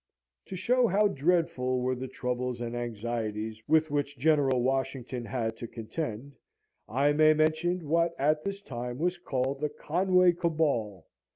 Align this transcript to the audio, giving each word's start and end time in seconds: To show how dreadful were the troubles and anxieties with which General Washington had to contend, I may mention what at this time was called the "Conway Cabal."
To 0.47 0.55
show 0.55 0.87
how 0.87 1.09
dreadful 1.09 1.79
were 1.81 1.93
the 1.93 2.07
troubles 2.07 2.59
and 2.59 2.75
anxieties 2.75 3.61
with 3.67 3.91
which 3.91 4.17
General 4.17 4.59
Washington 4.63 5.25
had 5.25 5.55
to 5.57 5.67
contend, 5.67 6.35
I 6.89 7.13
may 7.13 7.35
mention 7.35 7.87
what 7.87 8.15
at 8.17 8.43
this 8.43 8.63
time 8.63 8.97
was 8.97 9.19
called 9.19 9.61
the 9.61 9.69
"Conway 9.69 10.31
Cabal." 10.31 11.05